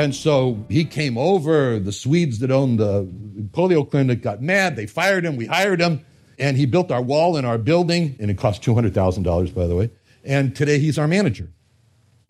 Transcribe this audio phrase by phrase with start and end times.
[0.00, 1.78] And so he came over.
[1.78, 3.06] The Swedes that owned the
[3.50, 4.74] polio clinic got mad.
[4.74, 5.36] They fired him.
[5.36, 6.06] We hired him.
[6.38, 8.16] And he built our wall in our building.
[8.18, 9.90] And it cost $200,000, by the way.
[10.24, 11.50] And today he's our manager.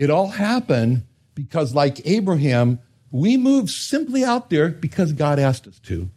[0.00, 1.04] It all happened
[1.36, 2.80] because, like Abraham,
[3.12, 6.10] we moved simply out there because God asked us to,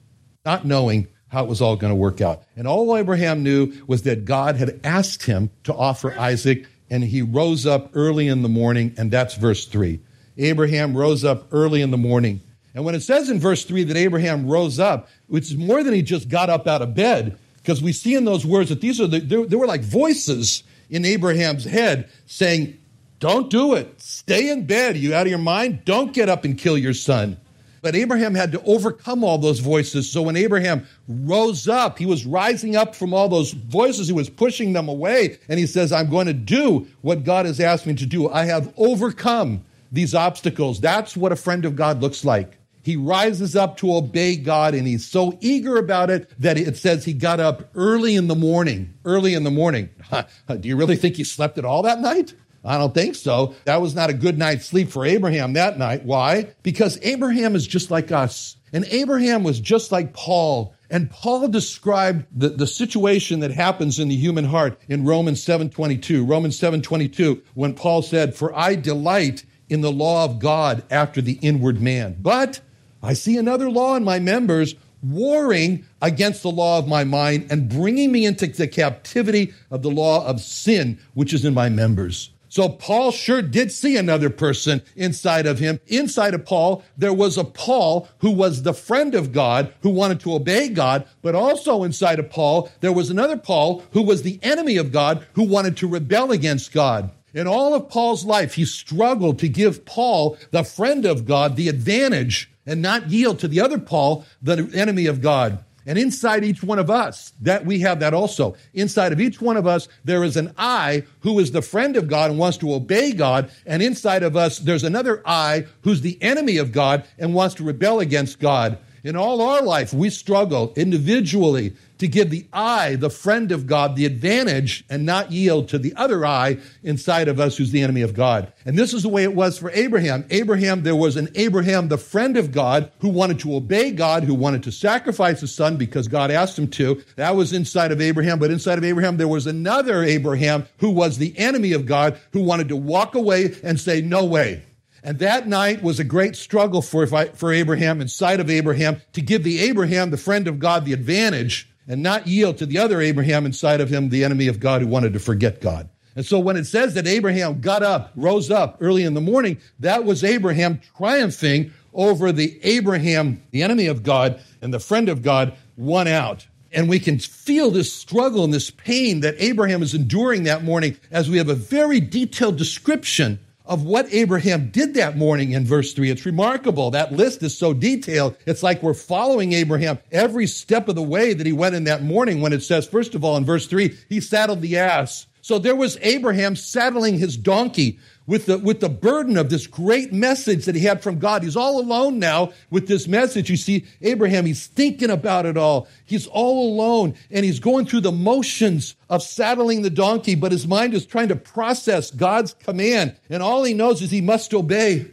[0.43, 2.41] not knowing how it was all going to work out.
[2.55, 7.21] And all Abraham knew was that God had asked him to offer Isaac, and he
[7.21, 9.99] rose up early in the morning, and that's verse 3.
[10.37, 12.41] Abraham rose up early in the morning.
[12.75, 16.01] And when it says in verse 3 that Abraham rose up, it's more than he
[16.01, 19.07] just got up out of bed, because we see in those words that these are
[19.07, 22.79] the, there were like voices in Abraham's head saying,
[23.19, 24.01] Don't do it.
[24.01, 24.95] Stay in bed.
[24.95, 25.85] Are you out of your mind?
[25.85, 27.37] Don't get up and kill your son.
[27.83, 30.09] But Abraham had to overcome all those voices.
[30.09, 34.07] So when Abraham rose up, he was rising up from all those voices.
[34.07, 35.37] He was pushing them away.
[35.49, 38.29] And he says, I'm going to do what God has asked me to do.
[38.29, 40.81] I have overcome these obstacles.
[40.81, 42.57] That's what a friend of God looks like.
[42.81, 47.05] He rises up to obey God and he's so eager about it that it says
[47.05, 48.93] he got up early in the morning.
[49.05, 49.89] Early in the morning.
[50.47, 52.33] Do you really think he slept at all that night?
[52.65, 53.55] I don't think so.
[53.65, 56.05] That was not a good night's sleep for Abraham that night.
[56.05, 56.53] Why?
[56.63, 58.57] Because Abraham is just like us.
[58.73, 60.73] And Abraham was just like Paul.
[60.89, 66.27] And Paul described the, the situation that happens in the human heart in Romans 7.22.
[66.27, 71.39] Romans 7.22, when Paul said, For I delight in the law of God after the
[71.41, 72.15] inward man.
[72.21, 72.61] But
[73.01, 77.67] I see another law in my members warring against the law of my mind and
[77.67, 82.29] bringing me into the captivity of the law of sin, which is in my members.
[82.49, 85.79] So Paul sure did see another person inside of him.
[85.87, 90.19] Inside of Paul, there was a Paul who was the friend of God, who wanted
[90.19, 94.39] to obey God, but also inside of Paul, there was another Paul who was the
[94.43, 97.09] enemy of God, who wanted to rebel against God.
[97.33, 101.67] In all of Paul's life, he struggled to give Paul, the friend of God, the
[101.67, 105.63] advantage and not yield to the other Paul, the enemy of God.
[105.85, 108.55] And inside each one of us, that we have that also.
[108.73, 112.07] Inside of each one of us, there is an I who is the friend of
[112.07, 113.51] God and wants to obey God.
[113.65, 117.65] And inside of us, there's another I who's the enemy of God and wants to
[117.65, 118.77] rebel against God.
[119.03, 123.97] In all our life, we struggle individually to give the I, the friend of God,
[123.97, 128.01] the advantage and not yield to the other I inside of us who's the enemy
[128.01, 128.53] of God.
[128.65, 130.25] And this is the way it was for Abraham.
[130.29, 134.35] Abraham, there was an Abraham, the friend of God, who wanted to obey God, who
[134.35, 137.03] wanted to sacrifice his son because God asked him to.
[137.17, 138.39] That was inside of Abraham.
[138.39, 142.41] But inside of Abraham, there was another Abraham who was the enemy of God, who
[142.41, 144.63] wanted to walk away and say, no way.
[145.03, 149.43] And that night was a great struggle for, for Abraham, inside of Abraham, to give
[149.43, 153.45] the Abraham, the friend of God, the advantage and not yield to the other Abraham
[153.45, 155.89] inside of him, the enemy of God who wanted to forget God.
[156.15, 159.57] And so when it says that Abraham got up, rose up early in the morning,
[159.79, 165.21] that was Abraham triumphing over the Abraham, the enemy of God and the friend of
[165.21, 166.47] God, won out.
[166.71, 170.97] And we can feel this struggle and this pain that Abraham is enduring that morning
[171.11, 175.93] as we have a very detailed description of what Abraham did that morning in verse
[175.93, 176.09] 3.
[176.09, 176.91] It's remarkable.
[176.91, 178.35] That list is so detailed.
[178.45, 182.03] It's like we're following Abraham every step of the way that he went in that
[182.03, 185.27] morning when it says, first of all, in verse 3, he saddled the ass.
[185.41, 190.13] So there was Abraham saddling his donkey with the, with the burden of this great
[190.13, 191.43] message that he had from God.
[191.43, 193.49] He's all alone now with this message.
[193.49, 195.87] You see, Abraham, he's thinking about it all.
[196.05, 200.67] He's all alone and he's going through the motions of saddling the donkey, but his
[200.67, 203.15] mind is trying to process God's command.
[203.29, 205.07] And all he knows is he must obey.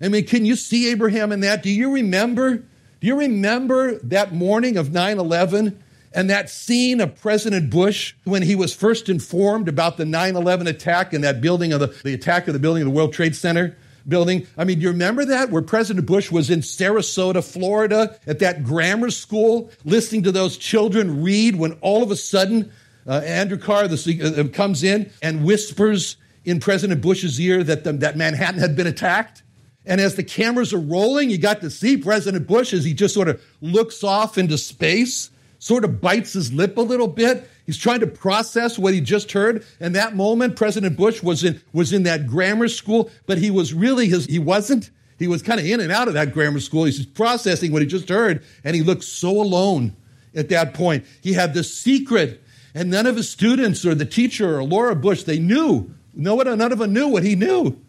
[0.00, 1.62] I mean, can you see Abraham in that?
[1.62, 2.64] Do you remember?
[3.00, 5.82] Do you remember that morning of 9 11?
[6.12, 10.66] And that scene of President Bush when he was first informed about the 9 11
[10.66, 13.36] attack and that building of the, the attack of the building of the World Trade
[13.36, 13.76] Center.
[14.08, 14.46] building.
[14.56, 18.64] I mean, do you remember that where President Bush was in Sarasota, Florida, at that
[18.64, 22.72] grammar school, listening to those children read when all of a sudden
[23.06, 27.92] uh, Andrew Card the, uh, comes in and whispers in President Bush's ear that, the,
[27.92, 29.42] that Manhattan had been attacked?
[29.84, 33.14] And as the cameras are rolling, you got to see President Bush as he just
[33.14, 37.48] sort of looks off into space, sort of bites his lip a little bit.
[37.66, 39.64] He's trying to process what he just heard.
[39.80, 43.74] And that moment, President Bush was in, was in that grammar school, but he was
[43.74, 44.90] really his, he wasn't.
[45.18, 46.84] He was kind of in and out of that grammar school.
[46.84, 49.96] He's processing what he just heard, and he looked so alone
[50.34, 51.04] at that point.
[51.20, 52.40] He had this secret,
[52.72, 55.92] and none of his students or the teacher or Laura Bush, they knew.
[56.14, 57.80] No one, none of them knew what he knew.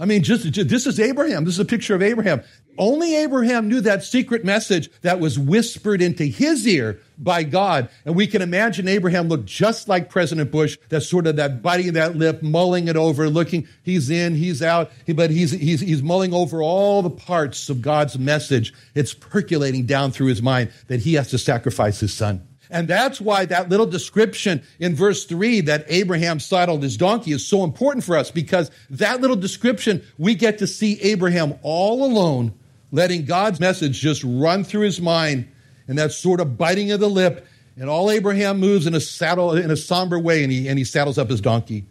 [0.00, 1.44] I mean, just, just, this is Abraham.
[1.44, 2.42] This is a picture of Abraham.
[2.78, 7.88] Only Abraham knew that secret message that was whispered into his ear by God.
[8.04, 11.94] And we can imagine Abraham looked just like President Bush, that sort of that biting
[11.94, 16.32] that lip, mulling it over, looking, he's in, he's out, but he's, he's, he's mulling
[16.32, 18.72] over all the parts of God's message.
[18.94, 22.47] It's percolating down through his mind that he has to sacrifice his son.
[22.70, 27.46] And that's why that little description in verse 3 that Abraham saddled his donkey is
[27.46, 32.52] so important for us because that little description, we get to see Abraham all alone,
[32.92, 35.48] letting God's message just run through his mind
[35.86, 37.46] and that sort of biting of the lip.
[37.76, 40.84] And all Abraham moves in a saddle in a somber way and he, and he
[40.84, 41.84] saddles up his donkey.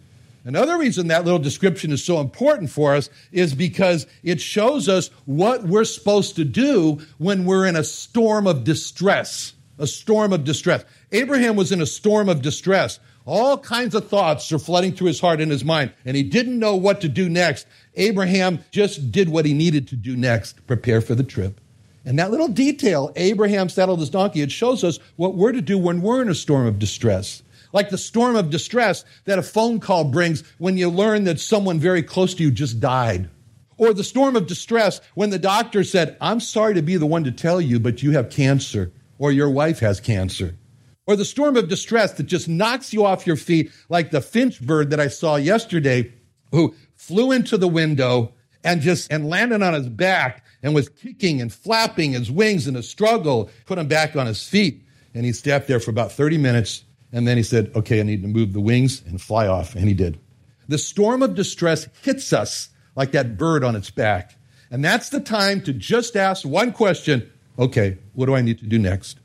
[0.45, 5.09] Another reason that little description is so important for us is because it shows us
[5.25, 10.43] what we're supposed to do when we're in a storm of distress a storm of
[10.43, 10.83] distress.
[11.11, 12.99] Abraham was in a storm of distress.
[13.25, 16.59] All kinds of thoughts are flooding through his heart and his mind, and he didn't
[16.59, 17.67] know what to do next.
[17.95, 21.59] Abraham just did what he needed to do next prepare for the trip.
[22.05, 25.77] And that little detail, Abraham saddled his donkey, it shows us what we're to do
[25.77, 27.43] when we're in a storm of distress.
[27.73, 31.79] Like the storm of distress that a phone call brings when you learn that someone
[31.79, 33.29] very close to you just died.
[33.77, 37.25] Or the storm of distress when the doctor said, I'm sorry to be the one
[37.25, 40.55] to tell you, but you have cancer or your wife has cancer,
[41.05, 44.61] or the storm of distress that just knocks you off your feet, like the finch
[44.61, 46.13] bird that I saw yesterday,
[46.51, 48.33] who flew into the window
[48.63, 52.75] and just and landed on his back and was kicking and flapping his wings in
[52.75, 54.83] a struggle, put him back on his feet.
[55.13, 56.83] And he stepped there for about 30 minutes.
[57.11, 59.75] And then he said, Okay, I need to move the wings and fly off.
[59.75, 60.19] And he did.
[60.67, 64.35] The storm of distress hits us like that bird on its back.
[64.69, 68.65] And that's the time to just ask one question Okay, what do I need to
[68.65, 69.19] do next?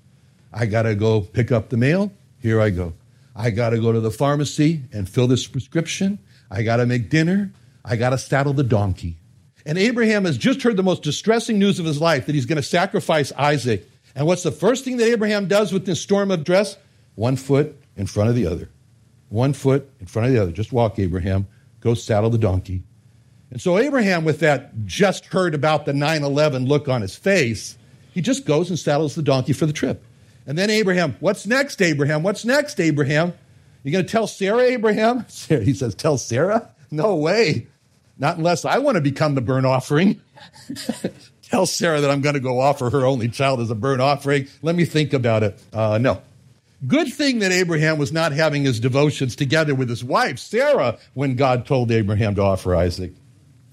[0.52, 2.12] I got to go pick up the mail.
[2.38, 2.94] Here I go.
[3.34, 6.18] I got to go to the pharmacy and fill this prescription.
[6.50, 7.52] I got to make dinner.
[7.84, 9.16] I got to saddle the donkey.
[9.64, 12.56] And Abraham has just heard the most distressing news of his life that he's going
[12.56, 13.88] to sacrifice Isaac.
[14.14, 16.76] And what's the first thing that Abraham does with this storm of dress?
[17.14, 18.68] One foot in front of the other.
[19.28, 20.52] One foot in front of the other.
[20.52, 21.46] Just walk, Abraham.
[21.80, 22.82] Go saddle the donkey.
[23.50, 27.76] And so Abraham, with that just heard about the 9 11 look on his face,
[28.12, 30.04] he just goes and saddles the donkey for the trip.
[30.46, 32.22] And then Abraham, what's next, Abraham?
[32.22, 33.32] What's next, Abraham?
[33.84, 35.26] You going to tell Sarah, Abraham?
[35.48, 36.70] He says, tell Sarah?
[36.90, 37.66] No way.
[38.18, 40.20] Not unless I want to become the burnt offering.
[41.42, 44.48] tell Sarah that I'm going to go offer her only child as a burnt offering.
[44.62, 45.60] Let me think about it.
[45.72, 46.22] Uh, no.
[46.86, 51.36] Good thing that Abraham was not having his devotions together with his wife, Sarah, when
[51.36, 53.12] God told Abraham to offer Isaac.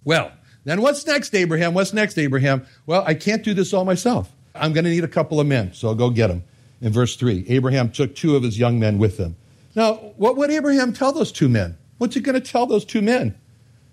[0.03, 0.31] Well,
[0.63, 1.73] then what's next, Abraham?
[1.73, 2.67] What's next, Abraham?
[2.85, 4.31] Well, I can't do this all myself.
[4.59, 6.43] I'm going to need a couple of men, so I'll go get them.
[6.81, 9.35] In verse 3, Abraham took two of his young men with him.
[9.75, 11.77] Now, what would Abraham tell those two men?
[11.97, 13.35] What's he going to tell those two men?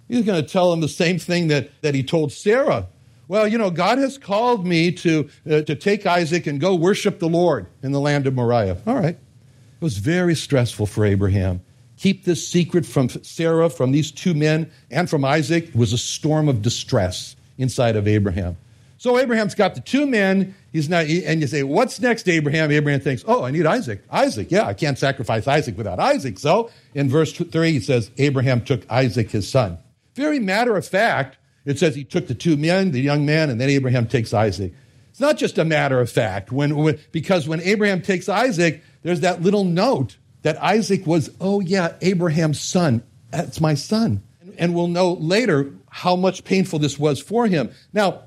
[0.08, 2.86] He's going to tell them the same thing that, that he told Sarah.
[3.28, 7.18] Well, you know, God has called me to, uh, to take Isaac and go worship
[7.18, 8.76] the Lord in the land of Moriah.
[8.86, 9.16] All right.
[9.16, 11.60] It was very stressful for Abraham
[11.96, 15.98] keep this secret from Sarah, from these two men, and from Isaac It was a
[15.98, 18.56] storm of distress inside of Abraham.
[18.98, 20.54] So Abraham's got the two men.
[20.72, 24.02] He's not, and you say, "What's next, Abraham?" Abraham thinks, "Oh, I need Isaac.
[24.10, 28.62] Isaac, yeah, I can't sacrifice Isaac without Isaac." So in verse three, he says, "Abraham
[28.62, 29.78] took Isaac, his son."
[30.14, 31.36] Very matter of fact,
[31.66, 34.72] it says he took the two men, the young man, and then Abraham takes Isaac.
[35.10, 39.20] It's not just a matter of fact, when, when because when Abraham takes Isaac, there's
[39.20, 43.02] that little note that Isaac was, oh, yeah, Abraham's son.
[43.30, 44.22] That's my son.
[44.58, 47.70] And we'll know later how much painful this was for him.
[47.92, 48.24] Now,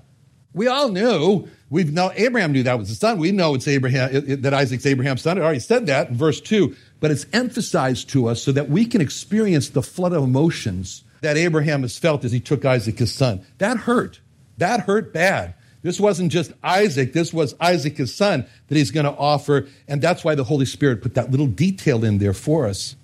[0.53, 3.19] we all knew, we've know Abraham knew that was his son.
[3.19, 5.37] We know it's Abraham, that Isaac's Abraham's son.
[5.37, 8.85] It already said that in verse 2, but it's emphasized to us so that we
[8.85, 13.13] can experience the flood of emotions that Abraham has felt as he took Isaac, his
[13.13, 13.45] son.
[13.57, 14.19] That hurt.
[14.57, 15.53] That hurt bad.
[15.81, 19.67] This wasn't just Isaac, this was Isaac, his son, that he's going to offer.
[19.87, 22.95] And that's why the Holy Spirit put that little detail in there for us,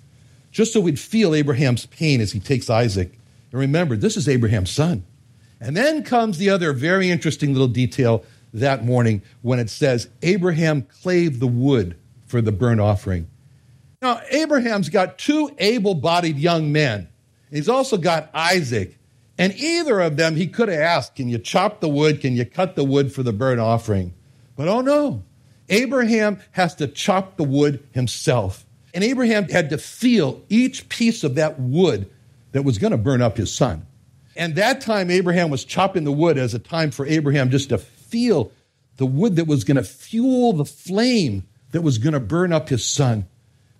[0.50, 3.18] just so we'd feel Abraham's pain as he takes Isaac.
[3.50, 5.04] And remember, this is Abraham's son.
[5.60, 10.82] And then comes the other very interesting little detail that morning when it says Abraham
[10.82, 11.96] clave the wood
[12.26, 13.28] for the burnt offering.
[14.02, 17.08] Now, Abraham's got two able bodied young men.
[17.50, 18.98] He's also got Isaac.
[19.38, 22.20] And either of them, he could have asked, Can you chop the wood?
[22.20, 24.14] Can you cut the wood for the burnt offering?
[24.56, 25.22] But oh no,
[25.68, 28.64] Abraham has to chop the wood himself.
[28.94, 32.10] And Abraham had to feel each piece of that wood
[32.52, 33.86] that was going to burn up his son.
[34.36, 37.78] And that time, Abraham was chopping the wood as a time for Abraham just to
[37.78, 38.52] feel
[38.96, 42.68] the wood that was going to fuel the flame that was going to burn up
[42.68, 43.26] his son.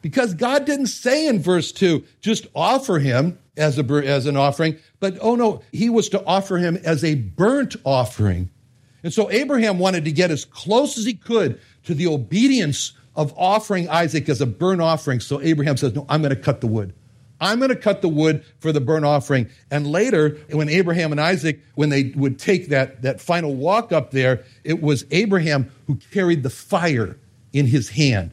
[0.02, 4.78] Because God didn't say in verse 2, just offer him as, a, as an offering,
[5.00, 8.50] but oh no, he was to offer him as a burnt offering.
[9.02, 13.32] And so Abraham wanted to get as close as he could to the obedience of
[13.36, 15.20] offering Isaac as a burnt offering.
[15.20, 16.92] So Abraham says, No, I'm going to cut the wood.
[17.40, 19.50] I'm going to cut the wood for the burnt offering.
[19.70, 24.10] And later, when Abraham and Isaac, when they would take that, that final walk up
[24.10, 27.18] there, it was Abraham who carried the fire
[27.52, 28.32] in his hand.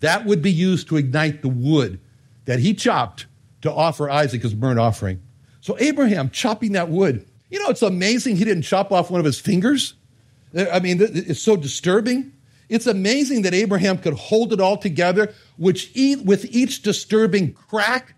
[0.00, 2.00] That would be used to ignite the wood
[2.44, 3.26] that he chopped
[3.62, 5.22] to offer Isaac as burnt offering.
[5.62, 7.26] So Abraham chopping that wood.
[7.48, 9.94] You know, it's amazing he didn't chop off one of his fingers.
[10.54, 12.32] Uh, I mean, it's so disturbing.
[12.68, 15.90] It's amazing that Abraham could hold it all together, which
[16.24, 18.14] with each disturbing crack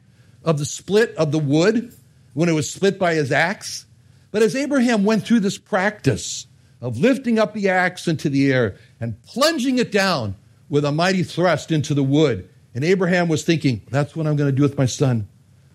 [0.47, 1.93] of the split of the wood
[2.33, 3.85] when it was split by his axe.
[4.31, 6.47] But as Abraham went through this practice
[6.81, 10.37] of lifting up the axe into the air and plunging it down
[10.69, 14.50] with a mighty thrust into the wood, and Abraham was thinking, that's what I'm going
[14.50, 15.29] to do with my son.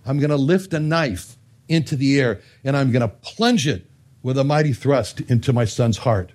[0.05, 1.35] I'm going to lift a knife
[1.67, 3.85] into the air and I'm going to plunge it
[4.23, 6.31] with a mighty thrust into my son's heart.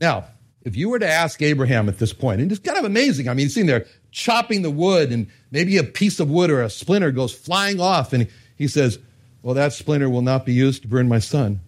[0.00, 0.26] Now,
[0.62, 3.28] if you were to ask Abraham at this point, and it's kind of amazing.
[3.28, 6.70] I mean, sitting there chopping the wood, and maybe a piece of wood or a
[6.70, 8.98] splinter goes flying off, and he says,
[9.42, 11.60] Well, that splinter will not be used to burn my son.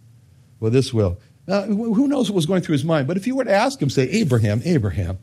[0.61, 1.19] Well, this will.
[1.47, 3.09] Now, who knows what was going through his mind?
[3.09, 5.19] But if you were to ask him, say, Abraham, Abraham,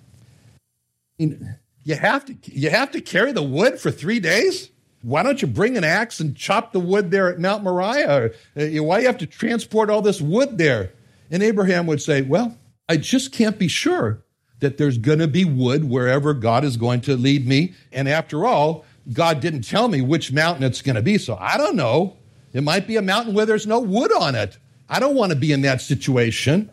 [1.18, 4.70] you have to, you have to carry the wood for three days?
[5.02, 8.22] Why don't you bring an axe and chop the wood there at Mount Moriah?
[8.22, 8.26] Or,
[8.62, 10.92] uh, why do you have to transport all this wood there?
[11.32, 12.58] And Abraham would say, Well,
[12.90, 14.22] I just can't be sure
[14.60, 17.74] that there's going to be wood wherever God is going to lead me.
[17.92, 21.58] And after all, God didn't tell me which mountain it's going to be, so I
[21.58, 22.18] don't know.
[22.54, 24.58] It might be a mountain where there's no wood on it.
[24.90, 26.70] I don't want to be in that situation.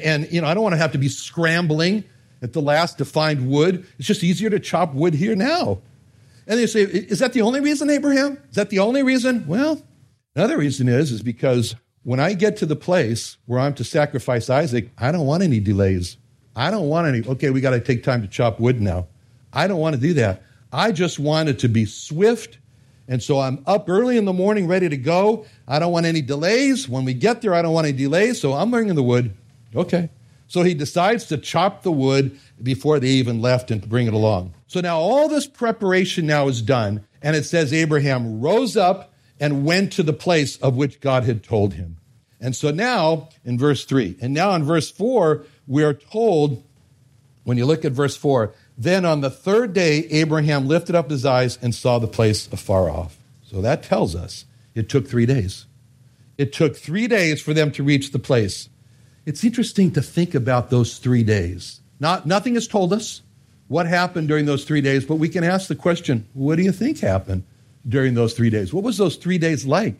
[0.00, 2.04] And, you know, I don't want to have to be scrambling
[2.40, 3.86] at the last to find wood.
[3.98, 5.80] It's just easier to chop wood here now.
[6.46, 8.38] And they say, is that the only reason, Abraham?
[8.48, 9.46] Is that the only reason?
[9.46, 9.82] Well,
[10.34, 14.48] another reason is, is because when I get to the place where I'm to sacrifice
[14.48, 16.16] Isaac, I don't want any delays.
[16.58, 19.06] I don't want any, okay, we got to take time to chop wood now.
[19.52, 20.42] I don't want to do that.
[20.72, 22.58] I just want it to be swift.
[23.06, 25.46] And so I'm up early in the morning, ready to go.
[25.68, 26.88] I don't want any delays.
[26.88, 28.40] When we get there, I don't want any delays.
[28.40, 29.36] So I'm bringing the wood.
[29.76, 30.10] Okay.
[30.48, 34.52] So he decides to chop the wood before they even left and bring it along.
[34.66, 37.06] So now all this preparation now is done.
[37.22, 41.44] And it says Abraham rose up and went to the place of which God had
[41.44, 41.98] told him.
[42.40, 46.62] And so now in verse 3, and now in verse 4, we are told,
[47.44, 51.26] when you look at verse 4, then on the third day, Abraham lifted up his
[51.26, 53.18] eyes and saw the place afar off.
[53.42, 55.66] So that tells us it took three days.
[56.36, 58.68] It took three days for them to reach the place.
[59.26, 61.80] It's interesting to think about those three days.
[61.98, 63.22] Not, nothing has told us
[63.66, 66.72] what happened during those three days, but we can ask the question what do you
[66.72, 67.44] think happened
[67.86, 68.72] during those three days?
[68.72, 69.96] What was those three days like?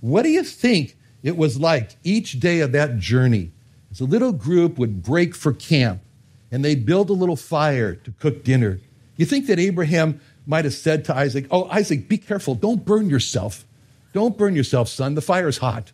[0.00, 3.52] What do you think it was like each day of that journey
[3.90, 6.02] as a little group would break for camp
[6.50, 8.80] and they'd build a little fire to cook dinner.
[9.16, 12.54] You think that Abraham might have said to Isaac, Oh, Isaac, be careful.
[12.54, 13.64] Don't burn yourself.
[14.12, 15.14] Don't burn yourself, son.
[15.14, 15.92] The fire's hot.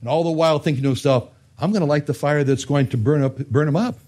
[0.00, 1.28] And all the while thinking to himself,
[1.58, 3.98] I'm going to light the fire that's going to burn, up, burn him up.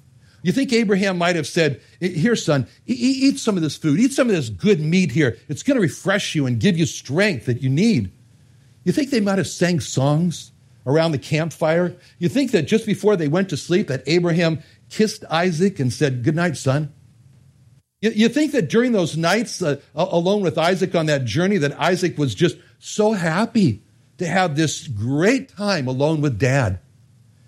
[0.42, 4.28] You think Abraham might have said, Here, son, eat some of this food, eat some
[4.28, 5.38] of this good meat here.
[5.48, 8.12] It's going to refresh you and give you strength that you need.
[8.84, 10.52] You think they might have sang songs
[10.86, 11.96] around the campfire?
[12.18, 16.22] You think that just before they went to sleep that Abraham kissed Isaac and said,
[16.22, 16.92] Good night, son?
[18.00, 21.80] You, you think that during those nights uh, alone with Isaac on that journey that
[21.80, 23.82] Isaac was just so happy
[24.18, 26.80] to have this great time alone with dad?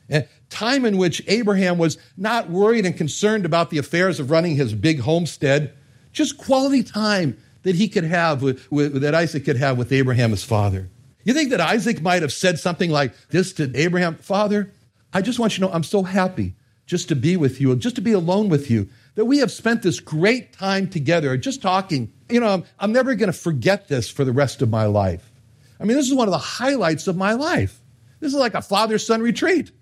[0.08, 4.56] And time in which Abraham was not worried and concerned about the affairs of running
[4.56, 5.74] his big homestead,
[6.12, 10.30] just quality time that he could have with, with, that Isaac could have with Abraham,
[10.30, 10.88] his father.
[11.26, 14.14] You think that Isaac might have said something like this to Abraham?
[14.14, 14.70] Father,
[15.12, 16.54] I just want you to know I'm so happy
[16.86, 19.82] just to be with you, just to be alone with you, that we have spent
[19.82, 22.12] this great time together, just talking.
[22.30, 25.28] You know, I'm, I'm never going to forget this for the rest of my life.
[25.80, 27.80] I mean, this is one of the highlights of my life.
[28.20, 29.72] This is like a father son retreat.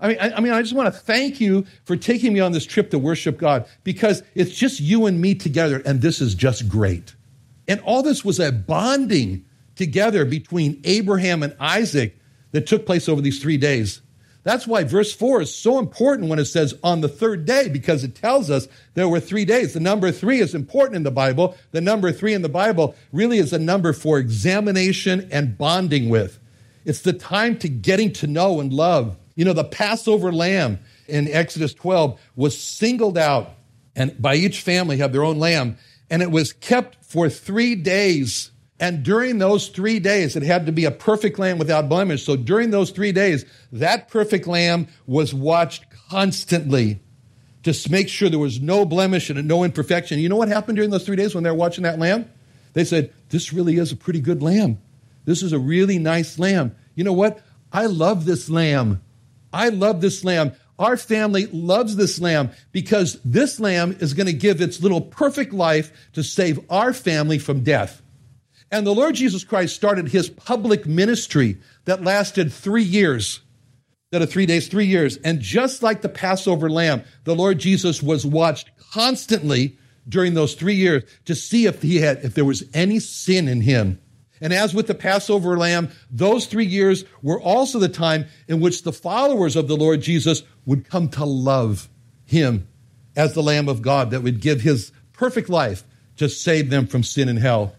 [0.00, 2.50] I mean, I, I, mean, I just want to thank you for taking me on
[2.50, 6.34] this trip to worship God because it's just you and me together, and this is
[6.34, 7.14] just great.
[7.68, 9.44] And all this was a bonding
[9.78, 12.18] together between Abraham and Isaac
[12.52, 14.02] that took place over these three days.
[14.42, 18.04] That's why verse 4 is so important when it says on the third day, because
[18.04, 19.74] it tells us there were three days.
[19.74, 21.56] The number three is important in the Bible.
[21.72, 26.38] The number three in the Bible really is a number for examination and bonding with.
[26.84, 29.16] It's the time to getting to know and love.
[29.34, 33.50] You know, the Passover lamb in Exodus 12 was singled out,
[33.94, 35.76] and by each family have their own lamb,
[36.08, 40.72] and it was kept for three days and during those three days, it had to
[40.72, 42.24] be a perfect lamb without blemish.
[42.24, 47.00] So during those three days, that perfect lamb was watched constantly
[47.64, 50.20] to make sure there was no blemish and no imperfection.
[50.20, 52.30] You know what happened during those three days when they were watching that lamb?
[52.72, 54.78] They said, This really is a pretty good lamb.
[55.24, 56.76] This is a really nice lamb.
[56.94, 57.40] You know what?
[57.72, 59.02] I love this lamb.
[59.52, 60.52] I love this lamb.
[60.78, 65.52] Our family loves this lamb because this lamb is going to give its little perfect
[65.52, 68.00] life to save our family from death.
[68.70, 73.40] And the Lord Jesus Christ started his public ministry that lasted three years.
[74.10, 75.18] That of three days, three years.
[75.18, 80.74] And just like the Passover lamb, the Lord Jesus was watched constantly during those three
[80.74, 84.00] years to see if he had, if there was any sin in him.
[84.40, 88.82] And as with the Passover lamb, those three years were also the time in which
[88.82, 91.88] the followers of the Lord Jesus would come to love
[92.24, 92.68] him
[93.16, 95.84] as the Lamb of God that would give his perfect life
[96.16, 97.74] to save them from sin and hell.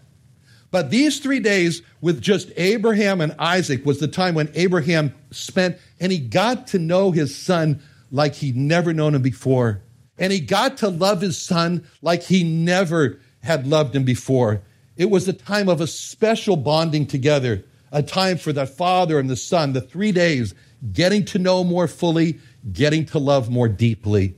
[0.70, 5.78] But these three days with just Abraham and Isaac was the time when Abraham spent,
[5.98, 9.82] and he got to know his son like he'd never known him before.
[10.18, 14.62] And he got to love his son like he never had loved him before.
[14.96, 19.30] It was a time of a special bonding together, a time for the father and
[19.30, 20.54] the son, the three days,
[20.92, 22.38] getting to know more fully,
[22.70, 24.36] getting to love more deeply.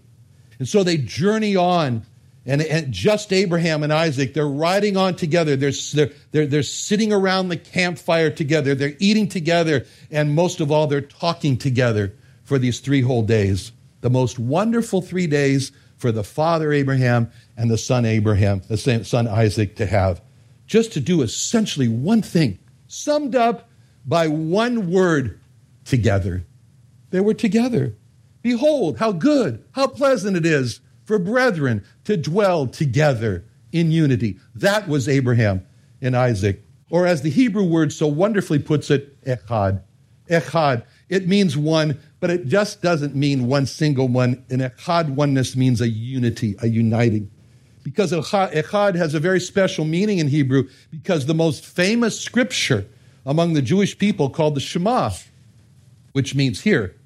[0.58, 2.06] And so they journey on
[2.44, 5.54] and, and, just Abraham and Isaac, they're riding on together.
[5.54, 8.74] They're, they're, they're, they're sitting around the campfire together.
[8.74, 9.86] They're eating together.
[10.10, 13.70] And most of all, they're talking together for these three whole days.
[14.00, 19.28] The most wonderful three days for the father Abraham and the son Abraham, the son
[19.28, 20.20] Isaac to have.
[20.66, 23.68] Just to do essentially one thing, summed up
[24.04, 25.38] by one word
[25.84, 26.44] together.
[27.10, 27.94] They were together.
[28.42, 34.38] Behold, how good, how pleasant it is for brethren to dwell together in unity.
[34.54, 35.66] That was Abraham
[36.00, 36.62] and Isaac.
[36.90, 39.82] Or as the Hebrew word so wonderfully puts it, echad.
[40.28, 40.84] Echad.
[41.08, 44.44] It means one, but it just doesn't mean one single one.
[44.50, 47.30] An echad oneness means a unity, a uniting.
[47.82, 52.86] Because echad has a very special meaning in Hebrew, because the most famous scripture
[53.24, 55.10] among the Jewish people called the Shema,
[56.12, 56.96] which means here,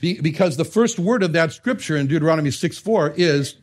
[0.00, 3.56] because the first word of that scripture in Deuteronomy 6 4 is,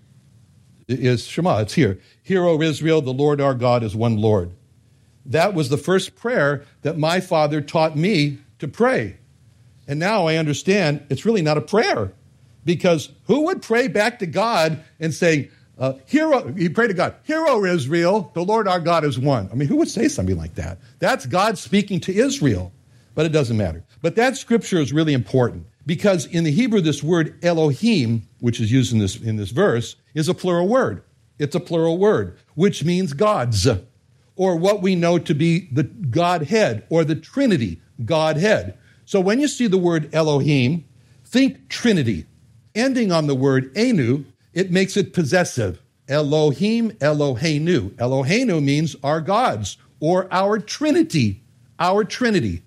[0.99, 1.59] is Shema.
[1.59, 1.99] It's here.
[2.21, 4.51] Hear, O Israel, the Lord our God is one Lord.
[5.25, 9.17] That was the first prayer that my father taught me to pray.
[9.87, 12.13] And now I understand it's really not a prayer.
[12.65, 17.15] Because who would pray back to God and say, uh, Hero, he prayed to God,
[17.23, 19.49] Hear, O Israel, the Lord our God is one.
[19.51, 20.77] I mean, who would say something like that?
[20.99, 22.71] That's God speaking to Israel,
[23.15, 23.83] but it doesn't matter.
[24.01, 28.71] But that scripture is really important because in the Hebrew, this word Elohim, which is
[28.71, 31.03] used in this, in this verse, is a plural word.
[31.39, 33.67] It's a plural word, which means gods,
[34.35, 38.77] or what we know to be the Godhead or the Trinity, Godhead.
[39.05, 40.85] So when you see the word Elohim,
[41.25, 42.25] think Trinity.
[42.75, 45.81] Ending on the word Enu, it makes it possessive.
[46.07, 47.91] Elohim, Eloheinu.
[47.91, 51.43] Eloheinu means our gods or our Trinity,
[51.79, 52.61] our Trinity.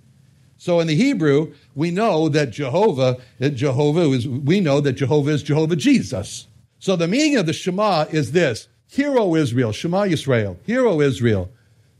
[0.59, 5.43] So in the Hebrew, we know that Jehovah, Jehovah is, we know that Jehovah is
[5.43, 6.47] Jehovah Jesus.
[6.79, 11.01] So the meaning of the Shema is this Hear, O Israel, Shema Yisrael, Hear, O
[11.01, 11.51] Israel.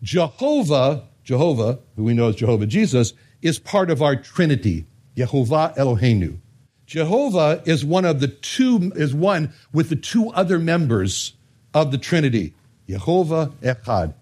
[0.03, 6.39] Jehovah, Jehovah, who we know as Jehovah Jesus, is part of our Trinity, Yehovah Eloheinu.
[6.87, 11.35] Jehovah is one of the two, is one with the two other members
[11.75, 12.55] of the Trinity,
[12.89, 14.15] Yehovah Echad.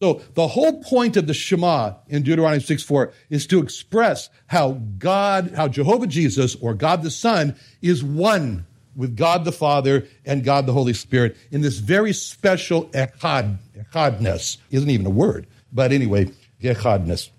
[0.00, 4.72] So the whole point of the Shema in Deuteronomy 6 4 is to express how
[4.98, 10.44] God, how Jehovah Jesus or God the Son is one with God the Father and
[10.44, 14.58] God the Holy Spirit in this very special echad, echadness.
[14.70, 16.30] Isn't even a word, but anyway,
[16.60, 17.30] echadness.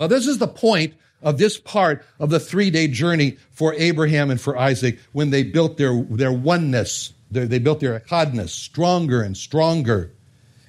[0.00, 4.28] Now this is the point of this part of the three day journey for Abraham
[4.30, 7.12] and for Isaac when they built their, their oneness.
[7.30, 10.12] They built their echadness stronger and stronger.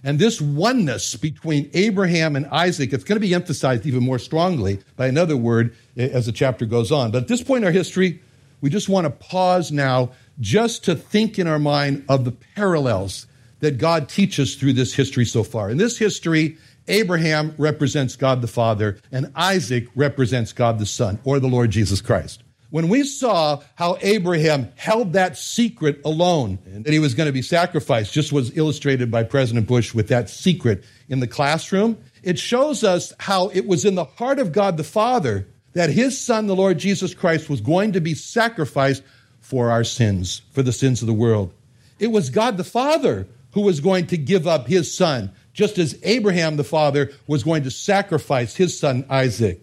[0.03, 4.79] And this oneness between Abraham and Isaac, it's going to be emphasized even more strongly
[4.97, 7.11] by another word eh, as the chapter goes on.
[7.11, 8.21] But at this point in our history,
[8.59, 13.27] we just want to pause now just to think in our mind of the parallels
[13.59, 15.69] that God teaches through this history so far.
[15.69, 16.57] In this history,
[16.89, 22.01] Abraham represents God the Father, and Isaac represents God the Son, or the Lord Jesus
[22.01, 22.43] Christ.
[22.73, 27.43] When we saw how Abraham held that secret alone, that he was going to be
[27.43, 32.83] sacrificed, just was illustrated by President Bush with that secret in the classroom, it shows
[32.83, 36.55] us how it was in the heart of God the Father that his Son, the
[36.55, 39.03] Lord Jesus Christ, was going to be sacrificed
[39.39, 41.53] for our sins, for the sins of the world.
[41.99, 45.95] It was God the Father who was going to give up his Son just as
[46.01, 49.62] Abraham the father was going to sacrifice his son Isaac.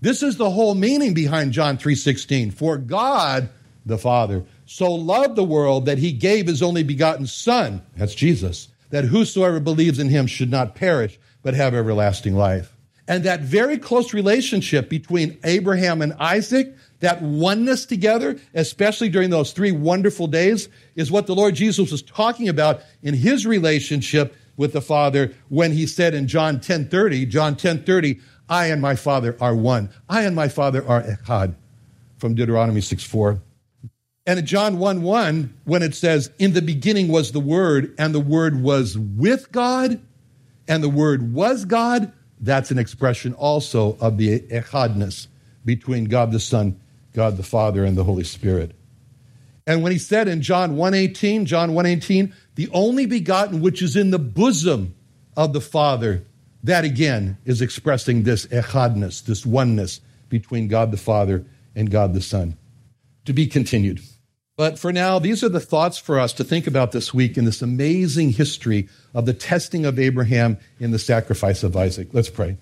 [0.00, 2.50] This is the whole meaning behind John 3:16.
[2.50, 3.50] For God
[3.84, 8.68] the Father so loved the world that he gave his only begotten son, that's Jesus,
[8.90, 12.76] that whosoever believes in him should not perish but have everlasting life.
[13.08, 19.52] And that very close relationship between Abraham and Isaac, that oneness together, especially during those
[19.52, 24.72] three wonderful days, is what the Lord Jesus was talking about in his relationship with
[24.72, 29.54] the Father when he said in John 10:30, John 10:30, I and my Father are
[29.54, 29.90] one.
[30.08, 31.54] I and my Father are echad
[32.18, 33.40] from Deuteronomy 6:4.
[34.26, 38.14] And in John 1 1, when it says, In the beginning was the Word, and
[38.14, 40.00] the Word was with God,
[40.68, 45.28] and the Word was God, that's an expression also of the echadness
[45.64, 46.78] between God the Son,
[47.12, 48.72] God the Father, and the Holy Spirit.
[49.66, 54.10] And when he said in John 1:18, John 1:18, the only begotten which is in
[54.10, 54.94] the bosom
[55.36, 56.24] of the Father,
[56.62, 61.44] that again is expressing this echadness, this oneness between God the Father
[61.74, 62.56] and God the Son.
[63.26, 64.00] To be continued.
[64.56, 67.46] But for now, these are the thoughts for us to think about this week in
[67.46, 72.08] this amazing history of the testing of Abraham in the sacrifice of Isaac.
[72.12, 72.58] Let's pray.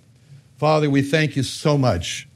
[0.58, 2.28] Father, we thank you so much,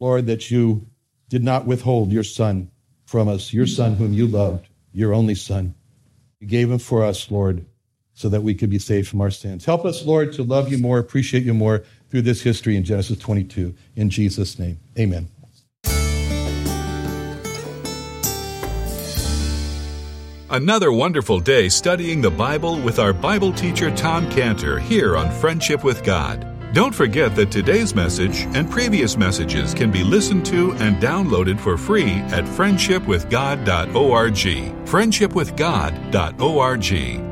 [0.00, 0.86] Lord, that you
[1.28, 2.70] did not withhold your son
[3.04, 5.74] from us, your son whom you loved, your only son.
[6.40, 7.66] You gave him for us, Lord,
[8.14, 9.64] so that we could be saved from our sins.
[9.64, 13.18] Help us, Lord, to love you more, appreciate you more through this history in Genesis
[13.18, 13.74] 22.
[13.96, 15.28] In Jesus' name, amen.
[20.50, 25.82] Another wonderful day studying the Bible with our Bible teacher Tom Cantor here on Friendship
[25.82, 26.46] with God.
[26.74, 31.78] Don't forget that today's message and previous messages can be listened to and downloaded for
[31.78, 34.86] free at friendshipwithgod.org.
[34.86, 37.31] Friendshipwithgod.org.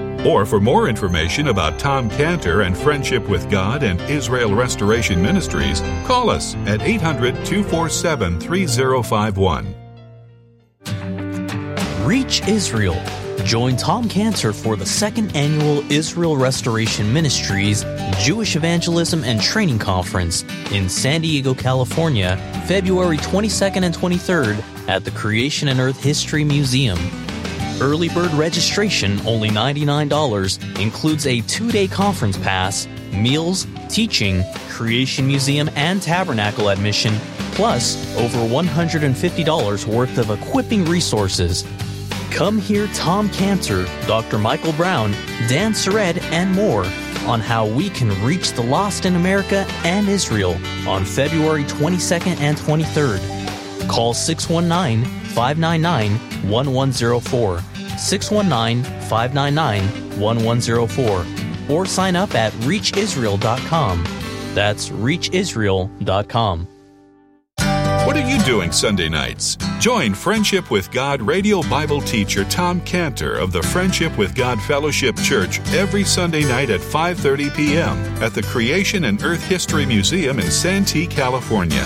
[0.25, 5.81] Or for more information about Tom Cantor and Friendship with God and Israel Restoration Ministries,
[6.05, 9.75] call us at 800 247 3051.
[12.05, 13.01] Reach Israel.
[13.45, 17.83] Join Tom Cantor for the second annual Israel Restoration Ministries
[18.19, 25.11] Jewish Evangelism and Training Conference in San Diego, California, February 22nd and 23rd at the
[25.11, 26.99] Creation and Earth History Museum.
[27.81, 35.67] Early bird registration, only $99, includes a two day conference pass, meals, teaching, Creation Museum,
[35.75, 37.15] and Tabernacle admission,
[37.53, 41.65] plus over $150 worth of equipping resources.
[42.29, 44.37] Come hear Tom Cantor, Dr.
[44.37, 45.13] Michael Brown,
[45.49, 46.85] Dan Sered, and more
[47.25, 50.55] on how we can reach the lost in America and Israel
[50.87, 53.89] on February 22nd and 23rd.
[53.89, 56.11] Call 619 599
[56.47, 57.70] 1104.
[58.01, 61.25] 619 599 1104
[61.69, 64.03] or sign up at reachisrael.com.
[64.53, 66.67] That's reachisrael.com.
[68.05, 69.57] What are you doing Sunday nights?
[69.79, 75.15] Join Friendship with God radio Bible teacher Tom Cantor of the Friendship with God Fellowship
[75.17, 77.97] Church every Sunday night at 5:30 p.m.
[78.21, 81.85] at the Creation and Earth History Museum in Santee, California.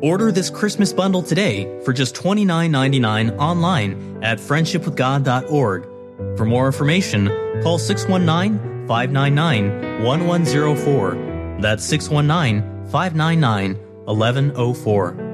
[0.03, 5.85] Order this Christmas bundle today for just $29.99 online at friendshipwithgod.org.
[6.37, 7.29] For more information,
[7.63, 11.30] call 619 599 1104.
[11.61, 15.30] That's 619 599 1104.